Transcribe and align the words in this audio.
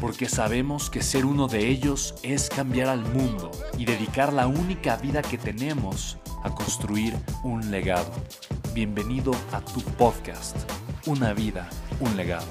porque 0.00 0.28
sabemos 0.28 0.90
que 0.90 1.02
ser 1.02 1.24
uno 1.24 1.48
de 1.48 1.68
ellos 1.68 2.14
es 2.22 2.48
cambiar 2.48 2.88
al 2.88 3.00
mundo 3.00 3.50
y 3.78 3.84
dedicar 3.84 4.32
la 4.32 4.46
única 4.46 4.96
vida 4.96 5.22
que 5.22 5.38
tenemos 5.38 6.18
a 6.42 6.54
construir 6.54 7.14
un 7.42 7.70
legado. 7.70 8.12
Bienvenido 8.74 9.32
a 9.52 9.60
tu 9.60 9.80
podcast, 9.96 10.56
Una 11.06 11.32
vida, 11.32 11.68
un 12.00 12.16
legado. 12.16 12.46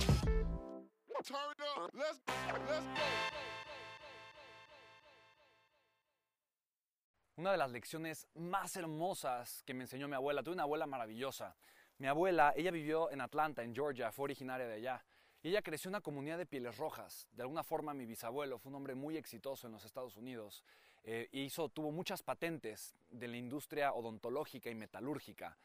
Una 7.37 7.51
de 7.51 7.57
las 7.57 7.71
lecciones 7.71 8.27
más 8.33 8.75
hermosas 8.77 9.61
que 9.65 9.73
me 9.73 9.83
enseñó 9.83 10.07
mi 10.07 10.15
abuela, 10.15 10.41
tuve 10.41 10.53
una 10.53 10.63
abuela 10.63 10.87
maravillosa. 10.87 11.55
Mi 11.97 12.07
abuela, 12.07 12.53
ella 12.55 12.71
vivió 12.71 13.11
en 13.11 13.21
Atlanta, 13.21 13.61
en 13.61 13.75
Georgia, 13.75 14.11
fue 14.11 14.23
originaria 14.23 14.65
de 14.65 14.75
allá. 14.75 15.05
Y 15.45 15.49
ella 15.49 15.61
creció 15.61 15.89
en 15.89 15.91
una 15.91 16.01
comunidad 16.01 16.39
de 16.39 16.47
pieles 16.47 16.75
rojas. 16.75 17.27
De 17.33 17.43
alguna 17.43 17.63
forma 17.63 17.93
mi 17.93 18.07
bisabuelo 18.07 18.57
fue 18.57 18.71
un 18.71 18.77
hombre 18.77 18.95
muy 18.95 19.15
exitoso 19.15 19.67
en 19.67 19.73
los 19.73 19.85
Estados 19.85 20.17
Unidos. 20.17 20.63
Eh, 21.03 21.29
hizo, 21.33 21.69
tuvo 21.69 21.91
muchas 21.91 22.23
patentes 22.23 22.95
de 23.11 23.27
la 23.27 23.37
industria 23.37 23.93
odontológica 23.93 24.71
y 24.71 24.73
metalúrgica. 24.73 25.55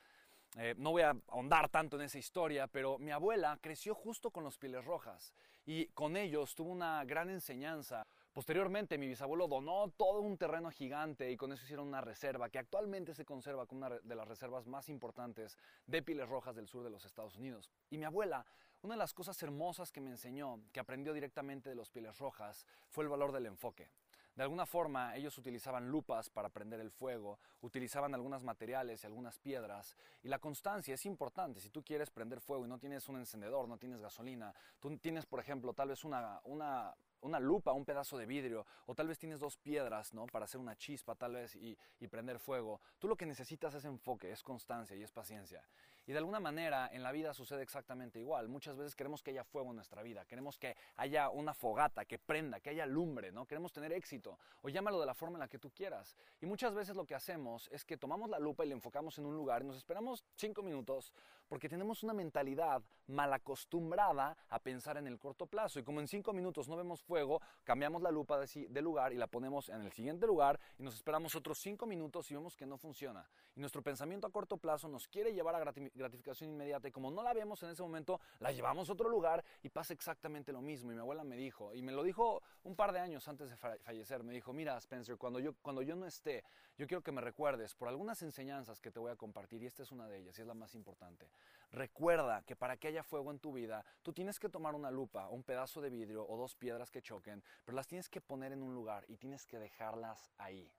Eh, 0.59 0.75
no 0.77 0.91
voy 0.91 1.01
a 1.01 1.17
ahondar 1.29 1.71
tanto 1.71 1.97
en 1.97 2.03
esa 2.03 2.19
historia, 2.19 2.67
pero 2.67 2.99
mi 2.99 3.11
abuela 3.11 3.59
creció 3.63 3.95
justo 3.95 4.31
con 4.31 4.45
los 4.45 4.59
pieles 4.59 4.85
rojas 4.85 5.33
y 5.65 5.87
con 5.95 6.19
ellos 6.19 6.55
tuvo 6.55 6.73
una 6.73 7.03
gran 7.07 7.31
enseñanza. 7.31 8.07
Posteriormente, 8.41 8.97
mi 8.97 9.07
bisabuelo 9.07 9.47
donó 9.49 9.91
todo 9.99 10.23
un 10.23 10.39
terreno 10.39 10.71
gigante 10.71 11.31
y 11.31 11.37
con 11.37 11.53
eso 11.53 11.63
hicieron 11.63 11.89
una 11.89 12.01
reserva 12.01 12.49
que 12.49 12.59
actualmente 12.59 13.13
se 13.13 13.27
conserva 13.27 13.67
como 13.67 13.85
una 13.85 13.99
de 13.99 14.15
las 14.15 14.27
reservas 14.27 14.67
más 14.67 14.89
importantes 14.89 15.59
de 15.87 16.03
pieles 16.03 16.27
rojas 16.27 16.57
del 16.57 16.67
sur 16.67 16.83
de 16.83 16.89
los 16.89 17.05
Estados 17.05 17.37
Unidos. 17.37 17.71
Y 17.91 17.99
mi 17.99 18.07
abuela 18.07 18.47
una 18.81 18.95
de 18.95 18.99
las 18.99 19.13
cosas 19.13 19.43
hermosas 19.43 19.93
que 19.93 20.01
me 20.01 20.09
enseñó, 20.09 20.59
que 20.73 20.81
aprendió 20.81 21.13
directamente 21.13 21.69
de 21.69 21.75
los 21.75 21.91
pieles 21.91 22.19
rojas, 22.19 22.65
fue 22.89 23.05
el 23.05 23.11
valor 23.11 23.31
del 23.31 23.45
enfoque. 23.45 23.91
De 24.35 24.43
alguna 24.43 24.65
forma 24.65 25.15
ellos 25.17 25.37
utilizaban 25.37 25.91
lupas 25.91 26.31
para 26.31 26.49
prender 26.49 26.81
el 26.81 26.91
fuego, 26.91 27.39
utilizaban 27.61 28.15
algunos 28.15 28.43
materiales 28.43 29.05
y 29.05 29.07
algunas 29.07 29.39
piedras 29.39 29.95
y 30.23 30.29
la 30.29 30.39
constancia 30.39 30.95
es 30.95 31.05
importante. 31.05 31.61
Si 31.61 31.69
tú 31.69 31.85
quieres 31.85 32.09
prender 32.09 32.41
fuego 32.41 32.65
y 32.65 32.69
no 32.71 32.79
tienes 32.79 33.07
un 33.11 33.17
encendedor, 33.17 33.69
no 33.69 33.77
tienes 33.77 34.01
gasolina, 34.01 34.55
tú 34.79 34.97
tienes 34.97 35.27
por 35.27 35.41
ejemplo 35.41 35.75
tal 35.75 35.89
vez 35.89 36.05
una, 36.05 36.41
una 36.45 36.95
una 37.23 37.39
lupa, 37.39 37.73
un 37.73 37.85
pedazo 37.85 38.17
de 38.19 38.27
vidrio, 38.27 38.67
o 38.87 38.95
tal 38.95 39.09
vez 39.09 39.19
tienes 39.19 39.41
dos 39.41 39.57
piedras, 39.57 40.13
¿no? 40.15 40.27
Para 40.27 40.45
hacer 40.45 40.61
una 40.61 40.77
chispa, 40.77 41.15
tal 41.15 41.35
vez, 41.35 41.57
y, 41.57 41.77
prender 42.09 42.39
fuego. 42.39 42.81
Tú 42.99 43.07
lo 43.07 43.17
que 43.17 43.25
necesitas 43.25 43.73
es 43.75 43.85
enfoque, 43.85 44.33
es 44.33 44.43
constancia 44.43 44.97
y 44.97 45.03
es 45.03 45.13
paciencia. 45.13 45.63
Y 46.07 46.13
de 46.13 46.19
alguna 46.19 46.41
manera 46.41 46.91
en 46.93 47.05
la 47.05 47.13
vida 47.13 47.33
sucede 47.33 47.63
exactamente 47.63 48.19
igual. 48.19 48.49
Muchas 48.49 48.77
veces 48.77 48.97
queremos 48.97 49.23
que 49.23 49.31
haya 49.31 49.45
fuego 49.45 49.71
en 49.71 49.77
nuestra 49.77 50.03
vida, 50.03 50.25
queremos 50.25 50.59
que 50.59 50.77
haya 50.97 51.29
una 51.29 51.55
fogata, 51.55 52.05
que 52.05 52.19
prenda, 52.19 52.59
que 52.59 52.71
haya 52.71 52.85
lumbre, 52.85 53.31
¿no? 53.31 53.47
Queremos 53.47 53.73
tener 53.73 53.93
éxito, 53.93 54.39
o 54.63 54.69
llámalo 54.69 54.99
de 54.99 55.07
la 55.07 55.15
forma 55.15 55.37
en 55.37 55.41
la 55.41 55.49
que 55.49 55.59
tú 55.59 55.71
quieras. 55.71 56.17
Y 56.41 56.47
muchas 56.47 56.75
veces 56.75 56.97
lo 56.97 57.05
que 57.05 57.15
hacemos 57.15 57.69
es 57.71 57.85
que 57.85 57.97
tomamos 57.97 58.29
la 58.29 58.41
lupa 58.41 58.65
y 58.65 58.69
la 58.69 58.75
enfocamos 58.75 59.19
en 59.19 59.27
un 59.27 59.37
lugar 59.37 59.63
y 59.63 59.67
nos 59.67 59.77
esperamos 59.77 60.25
cinco 60.35 60.63
minutos 60.63 61.13
porque 61.51 61.69
tenemos 61.69 62.05
una 62.05 62.13
mentalidad 62.13 62.81
mal 63.09 63.33
acostumbrada 63.33 64.37
a 64.51 64.61
pensar 64.61 64.97
en 64.99 65.09
el 65.09 65.19
corto 65.19 65.47
plazo. 65.47 65.81
Y 65.81 65.83
como 65.83 65.99
en 65.99 66.07
cinco 66.07 66.33
minutos 66.33 66.69
no 66.69 66.77
vemos 66.77 67.03
fuego, 67.03 67.43
cambiamos 67.65 68.03
la 68.03 68.13
lupa 68.13 68.39
de, 68.39 68.81
lugar 68.81 69.13
y 69.13 69.17
la 69.17 69.27
ponemos 69.27 69.69
en 69.69 69.83
el 69.83 69.91
siguiente 69.91 70.29
lugar 70.29 70.61
y 70.79 70.85
nos 70.85 70.95
esperamos 70.95 71.35
otros 71.35 71.59
cinco 71.59 71.87
minutos 71.87 72.31
y 72.31 72.35
vemos 72.35 72.57
que 72.57 72.67
no 72.67 72.79
funciona. 72.79 73.29
Y 73.57 73.61
nuestro 73.61 73.83
pensamiento 73.83 74.29
a 74.29 74.31
corto 74.31 74.59
plazo 74.59 74.87
nos 74.87 75.09
quiere 75.09 75.35
llevar 75.35 75.57
a 75.57 75.73
gratificación 75.93 76.51
inmediata 76.51 76.87
y 76.87 76.93
como 76.93 77.11
no 77.11 77.21
la 77.21 77.35
vemos 77.35 77.61
en 77.65 77.71
ese 77.71 77.83
momento, 77.83 78.21
la 78.39 78.53
llevamos 78.53 78.89
a 78.89 78.93
otro 78.93 79.09
lugar 79.09 79.45
y 79.65 79.71
pasa 79.71 79.93
exactamente 79.93 80.53
lo 80.53 80.63
mismo. 80.63 80.93
Y 80.93 80.95
mi 80.95 81.01
abuela 81.01 81.25
me 81.25 81.37
dijo, 81.37 81.75
y 81.75 81.83
me 81.83 81.91
lo 81.91 82.05
dijo 82.05 82.43
un 82.63 82.77
par 82.77 82.93
de 82.93 83.01
años 83.01 83.27
antes 83.27 83.51
de 83.51 83.57
fallecer, 83.57 84.23
me 84.23 84.33
dijo, 84.33 84.53
mira 84.53 84.77
Spencer, 84.77 85.17
cuando 85.19 85.41
yo, 85.41 85.55
cuando 85.63 85.83
yo 85.83 85.97
no 85.97 86.07
esté, 86.07 86.45
yo 86.79 86.87
quiero 86.87 87.03
que 87.03 87.11
me 87.11 87.21
recuerdes 87.21 87.75
por 87.75 87.89
algunas 87.89 88.23
enseñanzas 88.23 88.81
que 88.81 88.93
te 88.93 89.01
voy 89.01 89.11
a 89.11 89.17
compartir 89.17 89.61
y 89.65 89.67
esta 89.67 89.83
es 89.83 89.91
una 89.91 90.07
de 90.07 90.19
ellas 90.19 90.39
y 90.39 90.43
es 90.43 90.47
la 90.47 90.55
más 90.55 90.77
importante. 90.77 91.27
Recuerda 91.73 92.43
que 92.43 92.57
para 92.57 92.77
que 92.77 92.89
haya 92.89 93.05
fuego 93.05 93.31
en 93.31 93.39
tu 93.39 93.53
vida, 93.53 93.85
tú 94.03 94.13
tienes 94.13 94.41
que 94.41 94.49
tomar 94.49 94.75
una 94.75 94.91
lupa, 94.91 95.29
un 95.29 95.45
pedazo 95.45 95.81
de 95.81 95.91
vidrio 95.91 96.27
o 96.27 96.37
dos 96.37 96.57
piedras 96.57 96.91
que 96.91 97.03
choquen, 97.03 97.45
pero 97.65 97.77
las 97.77 97.87
tienes 97.87 98.09
que 98.09 98.21
poner 98.21 98.53
en 98.53 98.63
un 98.63 98.75
lugar 98.75 99.05
y 99.09 99.17
tienes 99.17 99.47
que 99.47 99.59
dejarlas 99.59 100.33
ahí. 100.39 100.73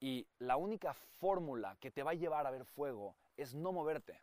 Y 0.00 0.28
la 0.38 0.56
única 0.56 0.94
fórmula 0.94 1.76
que 1.80 1.90
te 1.90 2.04
va 2.04 2.12
a 2.12 2.14
llevar 2.14 2.46
a 2.46 2.52
ver 2.52 2.64
fuego 2.64 3.16
es 3.36 3.54
no 3.54 3.72
moverte 3.72 4.22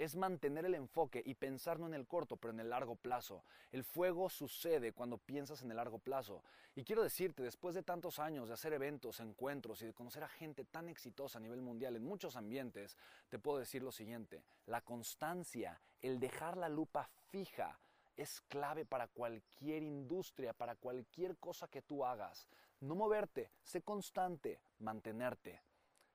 es 0.00 0.16
mantener 0.16 0.64
el 0.64 0.74
enfoque 0.74 1.22
y 1.26 1.34
pensar 1.34 1.78
no 1.78 1.86
en 1.86 1.92
el 1.92 2.06
corto, 2.06 2.38
pero 2.38 2.54
en 2.54 2.60
el 2.60 2.70
largo 2.70 2.96
plazo. 2.96 3.44
El 3.70 3.84
fuego 3.84 4.30
sucede 4.30 4.94
cuando 4.94 5.18
piensas 5.18 5.60
en 5.60 5.70
el 5.70 5.76
largo 5.76 5.98
plazo. 5.98 6.42
Y 6.74 6.84
quiero 6.84 7.02
decirte, 7.02 7.42
después 7.42 7.74
de 7.74 7.82
tantos 7.82 8.18
años 8.18 8.48
de 8.48 8.54
hacer 8.54 8.72
eventos, 8.72 9.20
encuentros 9.20 9.82
y 9.82 9.86
de 9.86 9.92
conocer 9.92 10.24
a 10.24 10.28
gente 10.28 10.64
tan 10.64 10.88
exitosa 10.88 11.36
a 11.36 11.42
nivel 11.42 11.60
mundial 11.60 11.96
en 11.96 12.04
muchos 12.04 12.36
ambientes, 12.36 12.96
te 13.28 13.38
puedo 13.38 13.58
decir 13.58 13.82
lo 13.82 13.92
siguiente, 13.92 14.42
la 14.64 14.80
constancia, 14.80 15.78
el 16.00 16.18
dejar 16.18 16.56
la 16.56 16.70
lupa 16.70 17.10
fija, 17.28 17.78
es 18.16 18.40
clave 18.48 18.86
para 18.86 19.06
cualquier 19.06 19.82
industria, 19.82 20.54
para 20.54 20.76
cualquier 20.76 21.36
cosa 21.36 21.68
que 21.68 21.82
tú 21.82 22.06
hagas. 22.06 22.48
No 22.80 22.94
moverte, 22.94 23.50
sé 23.62 23.82
constante, 23.82 24.62
mantenerte. 24.78 25.60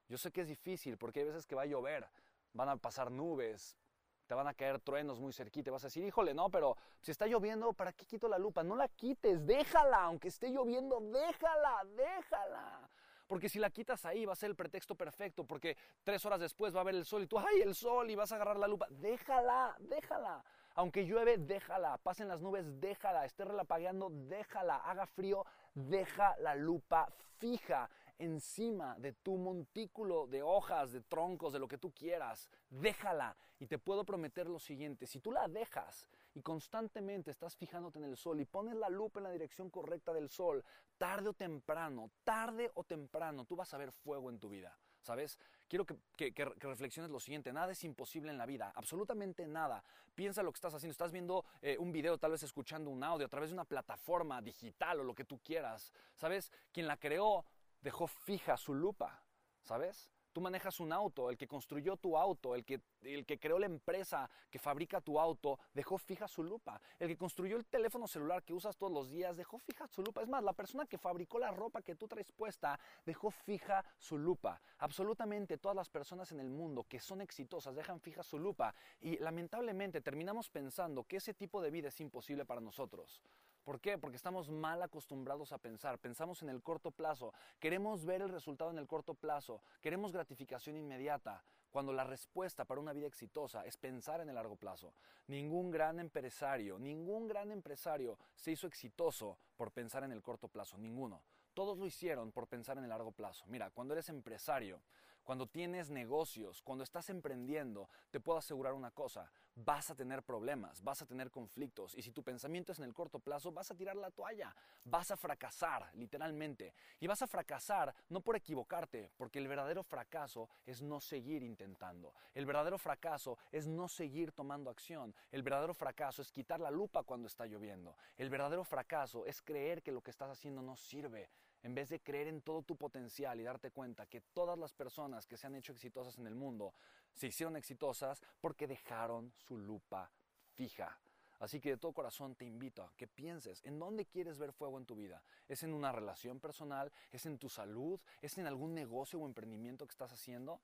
Yo 0.10 0.18
sé 0.18 0.32
que 0.32 0.42
es 0.42 0.48
difícil 0.48 0.98
porque 0.98 1.20
hay 1.20 1.28
veces 1.28 1.46
que 1.46 1.56
va 1.56 1.64
a 1.64 1.68
llover, 1.68 2.08
van 2.56 2.70
a 2.70 2.78
pasar 2.78 3.12
nubes, 3.12 3.78
te 4.26 4.34
van 4.34 4.48
a 4.48 4.54
caer 4.54 4.80
truenos 4.80 5.20
muy 5.20 5.34
cerquita, 5.34 5.70
vas 5.70 5.84
a 5.84 5.88
decir, 5.88 6.04
híjole, 6.04 6.34
no, 6.34 6.50
pero 6.50 6.76
si 7.02 7.12
está 7.12 7.28
lloviendo, 7.28 7.74
¿para 7.74 7.94
qué 7.94 8.06
quito 8.06 8.28
la 8.28 8.40
lupa? 8.40 8.64
No 8.64 8.76
la 8.76 8.88
quites, 8.88 9.46
déjala, 9.46 10.04
aunque 10.04 10.30
esté 10.30 10.50
lloviendo, 10.50 11.00
déjala, 11.00 11.84
déjala. 11.96 12.90
Porque 13.28 13.50
si 13.50 13.60
la 13.60 13.70
quitas 13.70 14.06
ahí 14.06 14.26
va 14.26 14.34
a 14.34 14.36
ser 14.36 14.50
el 14.50 14.56
pretexto 14.56 14.96
perfecto, 14.96 15.46
porque 15.46 15.78
tres 16.04 16.26
horas 16.26 16.40
después 16.40 16.76
va 16.76 16.82
a 16.82 16.86
ver 16.86 16.96
el 16.96 17.06
sol 17.06 17.24
y 17.24 17.28
tú, 17.28 17.38
ay, 17.38 17.62
el 17.62 17.76
sol, 17.76 18.10
y 18.10 18.16
vas 18.16 18.32
a 18.32 18.36
agarrar 18.36 18.58
la 18.58 18.68
lupa. 18.68 18.88
Déjala, 18.90 19.76
déjala. 19.80 20.44
Aunque 20.76 21.06
llueve, 21.06 21.38
déjala. 21.38 21.98
Pasen 21.98 22.28
las 22.28 22.42
nubes, 22.42 22.80
déjala. 22.80 23.26
Esté 23.26 23.46
relapagueando, 23.46 24.10
déjala. 24.12 24.76
Haga 24.76 25.08
frío, 25.08 25.44
deja 25.74 26.36
la 26.38 26.54
lupa 26.54 27.08
fija 27.40 27.90
encima 28.18 28.96
de 29.00 29.14
tu 29.14 29.38
montículo 29.38 30.28
de 30.28 30.42
hojas, 30.42 30.92
de 30.92 31.02
troncos, 31.02 31.54
de 31.54 31.60
lo 31.60 31.68
que 31.68 31.78
tú 31.78 31.92
quieras. 31.92 32.50
Déjala. 32.70 33.36
Y 33.60 33.68
te 33.68 33.80
puedo 33.80 34.04
prometer 34.04 34.48
lo 34.48 34.60
siguiente, 34.60 35.08
si 35.08 35.22
tú 35.22 35.32
la 35.32 35.48
dejas 35.48 36.10
y 36.34 36.42
constantemente 36.42 37.32
estás 37.32 37.56
fijándote 37.56 38.00
en 38.00 38.06
el 38.06 38.18
sol 38.18 38.42
y 38.42 38.46
pones 38.46 38.76
la 38.76 38.90
lupa 38.90 39.20
en 39.20 39.24
la 39.24 39.32
dirección 39.32 39.70
correcta 39.70 40.14
del 40.14 40.30
sol, 40.30 40.64
tarde 40.98 41.30
o 41.30 41.34
temprano, 41.34 42.12
tarde 42.26 42.70
o 42.74 42.84
temprano, 42.84 43.46
tú 43.46 43.56
vas 43.56 43.74
a 43.74 43.78
ver 43.78 43.94
fuego 43.94 44.30
en 44.30 44.40
tu 44.40 44.50
vida. 44.50 44.78
¿Sabes? 45.02 45.38
Quiero 45.68 45.86
que, 45.86 46.34
reflexiones 46.58 47.12
lo 47.12 47.20
siguiente, 47.20 47.54
nada 47.54 47.72
es 47.72 47.84
imposible 47.84 48.32
en 48.32 48.40
la 48.40 48.48
vida, 48.48 48.72
absolutamente 48.76 49.48
nada. 49.48 49.84
Piensa 50.16 50.42
lo 50.42 50.52
que 50.52 50.58
estás 50.58 50.74
haciendo, 50.74 50.92
estás 50.92 51.12
viendo 51.12 51.46
eh, 51.62 51.78
un 51.78 51.92
video, 51.92 52.18
tal 52.18 52.32
vez 52.32 52.42
escuchando 52.42 52.90
un 52.90 53.04
audio 53.04 53.28
a 53.28 53.30
través 53.30 53.52
de 53.52 53.54
una 53.54 53.66
plataforma 53.66 54.42
digital 54.42 55.00
o 55.00 55.04
lo 55.04 55.14
que 55.14 55.26
tú 55.26 55.40
quieras. 55.40 55.94
¿Sabes? 56.16 56.52
Quien 56.72 56.88
la 56.88 56.98
creó 56.98 57.46
dejó 57.86 58.08
fija 58.08 58.58
su 58.58 58.74
lupa, 58.74 59.24
¿sabes? 59.62 60.10
Tú 60.34 60.42
manejas 60.42 60.80
un 60.80 60.92
auto, 60.92 61.30
el 61.30 61.38
que 61.38 61.48
construyó 61.48 61.96
tu 61.98 62.18
auto, 62.18 62.56
el 62.56 62.66
que, 62.66 62.82
el 63.06 63.26
que 63.26 63.40
creó 63.40 63.60
la 63.60 63.66
empresa 63.66 64.30
que 64.50 64.60
fabrica 64.60 65.02
tu 65.02 65.20
auto, 65.20 65.60
dejó 65.74 65.98
fija 65.98 66.28
su 66.28 66.44
lupa. 66.44 66.82
El 67.00 67.08
que 67.08 67.18
construyó 67.18 67.58
el 67.58 67.66
teléfono 67.66 68.08
celular 68.08 68.44
que 68.44 68.54
usas 68.54 68.78
todos 68.78 68.92
los 68.92 69.10
días, 69.10 69.38
dejó 69.38 69.60
fija 69.60 69.88
su 69.88 70.02
lupa. 70.02 70.22
Es 70.22 70.28
más, 70.28 70.44
la 70.44 70.54
persona 70.54 70.86
que 70.86 70.98
fabricó 70.98 71.40
la 71.40 71.52
ropa 71.52 71.82
que 71.82 71.96
tú 71.96 72.08
traes 72.08 72.32
puesta, 72.32 72.80
dejó 73.06 73.32
fija 73.32 73.84
su 73.98 74.18
lupa. 74.18 74.62
Absolutamente 74.80 75.58
todas 75.58 75.76
las 75.76 75.90
personas 75.90 76.32
en 76.32 76.40
el 76.40 76.50
mundo 76.50 76.86
que 76.88 77.00
son 77.00 77.22
exitosas 77.22 77.76
dejan 77.76 78.00
fija 78.00 78.24
su 78.24 78.40
lupa. 78.40 78.74
Y 79.02 79.18
lamentablemente 79.18 80.02
terminamos 80.02 80.50
pensando 80.50 81.04
que 81.04 81.18
ese 81.18 81.34
tipo 81.34 81.62
de 81.62 81.72
vida 81.72 81.90
es 81.90 82.00
imposible 82.02 82.46
para 82.46 82.62
nosotros. 82.62 83.22
¿Por 83.66 83.82
qué? 83.82 83.98
Porque 83.98 84.18
estamos 84.18 84.52
mal 84.52 84.84
acostumbrados 84.84 85.52
a 85.52 85.58
pensar. 85.58 85.98
Pensamos 85.98 86.44
en 86.44 86.50
el 86.50 86.62
corto 86.62 86.92
plazo. 86.92 87.34
Queremos 87.60 88.06
ver 88.06 88.22
el 88.22 88.30
resultado 88.30 88.70
en 88.70 88.78
el 88.78 88.86
corto 88.86 89.16
plazo. 89.16 89.64
Queremos 89.82 90.14
gratificación 90.14 90.78
inmediata. 90.78 91.44
Cuando 91.76 91.92
la 91.92 92.06
respuesta 92.06 92.64
para 92.64 92.80
una 92.80 92.94
vida 92.94 93.06
exitosa 93.08 93.66
es 93.66 93.76
pensar 93.76 94.22
en 94.22 94.30
el 94.30 94.36
largo 94.36 94.56
plazo. 94.56 94.94
Ningún 95.28 95.72
gran 95.72 96.00
empresario, 96.00 96.80
ningún 96.80 97.28
gran 97.28 97.52
empresario 97.52 98.18
se 98.34 98.52
hizo 98.52 98.66
exitoso 98.66 99.38
por 99.58 99.74
pensar 99.74 100.06
en 100.06 100.14
el 100.14 100.22
corto 100.22 100.48
plazo. 100.48 100.78
Ninguno. 100.78 101.22
Todos 101.54 101.78
lo 101.78 101.86
hicieron 101.86 102.32
por 102.32 102.48
pensar 102.48 102.78
en 102.78 102.86
el 102.86 102.90
largo 102.92 103.12
plazo. 103.12 103.46
Mira, 103.48 103.72
cuando 103.72 103.94
eres 103.94 104.08
empresario, 104.08 104.80
cuando 105.26 105.48
tienes 105.48 105.90
negocios, 105.90 106.62
cuando 106.62 106.84
estás 106.84 107.10
emprendiendo, 107.10 107.90
te 108.12 108.20
puedo 108.20 108.38
asegurar 108.38 108.74
una 108.74 108.92
cosa, 108.92 109.30
vas 109.56 109.90
a 109.90 109.96
tener 109.96 110.22
problemas, 110.24 110.84
vas 110.84 111.02
a 111.02 111.06
tener 111.06 111.32
conflictos 111.32 111.96
y 111.96 112.02
si 112.02 112.12
tu 112.12 112.24
pensamiento 112.24 112.72
es 112.72 112.80
en 112.80 112.86
el 112.86 112.94
corto 112.94 113.20
plazo, 113.20 113.52
vas 113.52 113.72
a 113.72 113.76
tirar 113.76 113.96
la 113.96 114.12
toalla, 114.12 114.56
vas 114.84 115.12
a 115.12 115.18
fracasar, 115.18 115.90
literalmente. 115.96 116.74
Y 117.00 117.08
vas 117.08 117.22
a 117.22 117.28
fracasar 117.28 117.94
no 118.10 118.22
por 118.22 118.36
equivocarte, 118.36 119.12
porque 119.18 119.40
el 119.40 119.48
verdadero 119.48 119.84
fracaso 119.84 120.50
es 120.66 120.82
no 120.82 121.00
seguir 121.00 121.42
intentando. 121.44 122.14
El 122.34 122.46
verdadero 122.46 122.78
fracaso 122.78 123.38
es 123.52 123.68
no 123.68 123.88
seguir 123.88 124.32
tomando 124.32 124.70
acción. 124.70 125.16
El 125.32 125.42
verdadero 125.42 125.74
fracaso 125.74 126.22
es 126.22 126.32
quitar 126.32 126.60
la 126.60 126.70
lupa 126.70 127.04
cuando 127.04 127.28
está 127.28 127.46
lloviendo. 127.46 127.96
El 128.18 128.30
verdadero 128.30 128.64
fracaso 128.64 129.26
es 129.26 129.42
creer 129.42 129.82
que 129.82 129.92
lo 129.92 130.02
que 130.02 130.12
estás 130.12 130.30
haciendo 130.30 130.62
no 130.62 130.76
sirve 130.76 131.30
en 131.66 131.74
vez 131.74 131.90
de 131.90 132.00
creer 132.00 132.28
en 132.28 132.42
todo 132.42 132.62
tu 132.62 132.76
potencial 132.76 133.42
y 133.42 133.44
darte 133.44 133.72
cuenta 133.72 134.06
que 134.06 134.22
todas 134.22 134.56
las 134.56 134.72
personas 134.72 135.26
que 135.26 135.36
se 135.36 135.48
han 135.48 135.56
hecho 135.56 135.72
exitosas 135.72 136.20
en 136.20 136.28
el 136.28 136.36
mundo 136.36 136.76
se 137.16 137.26
hicieron 137.26 137.56
exitosas 137.56 138.22
porque 138.40 138.68
dejaron 138.68 139.34
su 139.36 139.58
lupa 139.58 140.12
fija. 140.54 140.96
Así 141.40 141.60
que 141.60 141.72
de 141.72 141.78
todo 141.78 141.92
corazón 141.92 142.36
te 142.36 142.46
invito 142.46 142.84
a 142.84 142.94
que 142.96 143.08
pienses 143.08 143.64
en 143.64 143.80
dónde 143.80 144.06
quieres 144.06 144.38
ver 144.38 144.54
fuego 144.54 144.78
en 144.78 144.86
tu 144.86 144.96
vida. 144.96 145.24
¿Es 145.48 145.64
en 145.64 145.74
una 145.74 145.92
relación 145.92 146.40
personal? 146.40 146.92
¿Es 147.12 147.26
en 147.26 147.40
tu 147.40 147.50
salud? 147.50 148.00
¿Es 148.22 148.38
en 148.38 148.46
algún 148.46 148.76
negocio 148.76 149.20
o 149.20 149.26
emprendimiento 149.26 149.88
que 149.88 149.92
estás 149.92 150.14
haciendo? 150.14 150.62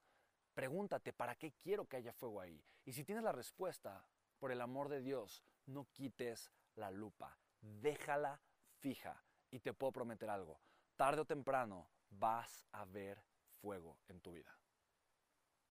Pregúntate, 0.53 1.13
¿para 1.13 1.33
qué 1.33 1.51
quiero 1.51 1.85
que 1.85 1.97
haya 1.97 2.13
fuego 2.13 2.41
ahí? 2.41 2.63
Y 2.85 2.93
si 2.93 3.03
tienes 3.03 3.23
la 3.23 3.31
respuesta, 3.31 4.05
por 4.37 4.51
el 4.51 4.61
amor 4.61 4.87
de 4.87 5.01
Dios, 5.01 5.41
no 5.65 5.87
quites 5.93 6.51
la 6.75 6.91
lupa. 6.91 7.39
Déjala 7.59 8.39
fija. 8.77 9.19
Y 9.49 9.61
te 9.61 9.73
puedo 9.73 9.91
prometer 9.91 10.29
algo 10.29 10.59
tarde 11.01 11.21
o 11.21 11.25
temprano 11.25 11.89
vas 12.11 12.67
a 12.71 12.85
ver 12.85 13.25
fuego 13.59 13.97
en 14.07 14.21
tu 14.21 14.33
vida. 14.33 14.60